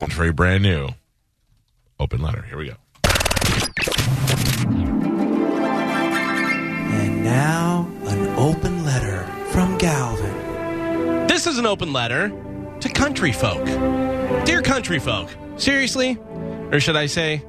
[0.00, 0.90] It's very brand new.
[1.98, 2.42] Open letter.
[2.42, 2.74] Here we go.
[6.92, 11.26] And now, an open letter from Galvin.
[11.26, 12.28] This is an open letter
[12.80, 13.64] to country folk.
[14.44, 16.18] Dear country folk, seriously?
[16.70, 17.42] Or should I say,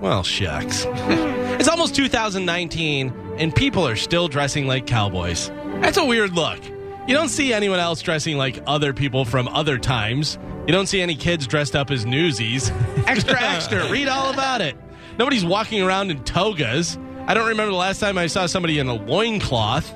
[0.00, 0.86] well, shucks.
[0.90, 5.52] it's almost 2019, and people are still dressing like cowboys.
[5.80, 6.58] That's a weird look.
[7.06, 10.38] You don't see anyone else dressing like other people from other times.
[10.66, 12.70] You don't see any kids dressed up as newsies.
[13.06, 14.76] Extra, extra, read all about it.
[15.18, 16.96] Nobody's walking around in togas.
[17.26, 19.92] I don't remember the last time I saw somebody in a loincloth.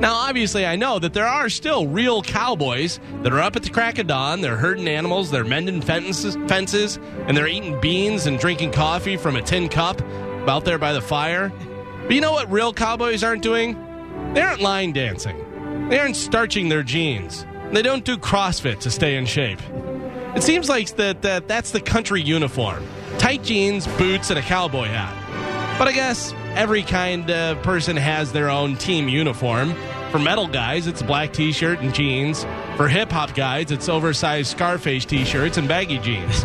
[0.00, 3.70] Now, obviously, I know that there are still real cowboys that are up at the
[3.70, 4.40] crack of dawn.
[4.40, 9.36] They're herding animals, they're mending fences, fences, and they're eating beans and drinking coffee from
[9.36, 10.02] a tin cup
[10.48, 11.52] out there by the fire.
[12.02, 13.76] But you know what real cowboys aren't doing?
[14.34, 15.44] They aren't line dancing.
[15.88, 17.46] They aren't starching their jeans.
[17.72, 19.60] They don't do CrossFit to stay in shape.
[20.34, 22.86] It seems like that, that that's the country uniform
[23.18, 25.14] tight jeans, boots, and a cowboy hat.
[25.78, 29.74] But I guess every kind of person has their own team uniform.
[30.10, 32.44] For metal guys, it's a black t shirt and jeans.
[32.76, 36.42] For hip hop guys, it's oversized Scarface t shirts and baggy jeans.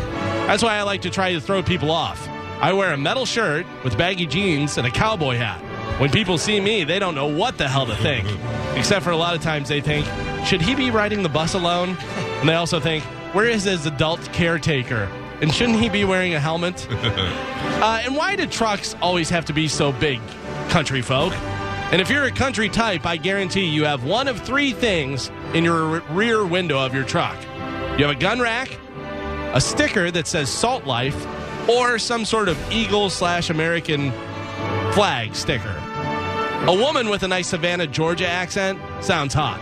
[0.47, 2.27] That's why I like to try to throw people off.
[2.61, 5.61] I wear a metal shirt with baggy jeans and a cowboy hat.
[5.99, 8.27] When people see me, they don't know what the hell to think.
[8.75, 10.05] Except for a lot of times they think,
[10.45, 11.97] should he be riding the bus alone?
[12.39, 13.03] And they also think,
[13.33, 15.09] where is his adult caretaker?
[15.41, 16.87] And shouldn't he be wearing a helmet?
[16.91, 20.19] uh, and why do trucks always have to be so big,
[20.69, 21.33] country folk?
[21.91, 25.63] And if you're a country type, I guarantee you have one of three things in
[25.63, 27.37] your rear window of your truck.
[27.99, 28.79] You have a gun rack,
[29.53, 31.27] a sticker that says Salt Life,
[31.69, 34.11] or some sort of eagle slash American
[34.93, 35.75] flag sticker.
[36.67, 39.59] A woman with a nice Savannah, Georgia accent sounds hot.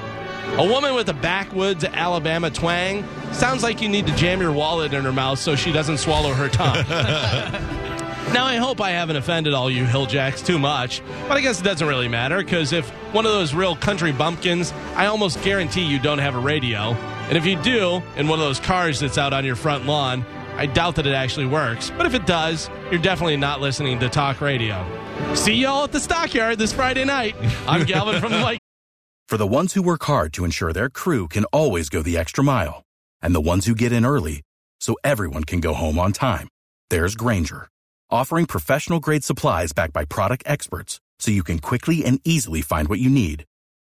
[0.59, 4.93] A woman with a backwoods Alabama twang sounds like you need to jam your wallet
[4.93, 6.85] in her mouth so she doesn't swallow her tongue.
[8.33, 11.63] now, I hope I haven't offended all you hilljacks too much, but I guess it
[11.63, 15.97] doesn't really matter because if one of those real country bumpkins, I almost guarantee you
[15.97, 16.91] don't have a radio.
[17.29, 20.25] And if you do, in one of those cars that's out on your front lawn,
[20.61, 21.91] I doubt that it actually works.
[21.97, 24.85] But if it does, you're definitely not listening to talk radio.
[25.33, 27.35] See y'all at the stockyard this Friday night.
[27.67, 28.59] I'm Galvin from the Mike.
[29.27, 32.43] For the ones who work hard to ensure their crew can always go the extra
[32.43, 32.83] mile,
[33.23, 34.43] and the ones who get in early
[34.79, 36.47] so everyone can go home on time,
[36.91, 37.67] there's Grainger,
[38.11, 42.87] offering professional grade supplies backed by product experts so you can quickly and easily find
[42.87, 43.45] what you need.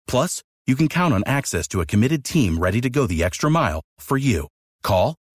[0.09, 3.49] Plus, you can count on access to a committed team ready to go the extra
[3.49, 4.49] mile for you.
[4.83, 5.15] Call,